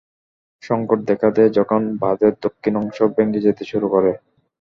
[0.63, 4.11] সংকট দেখা দেয় যখন বাঁধের দক্ষিণ অংশ ভেঙে যেতে শুরু করে।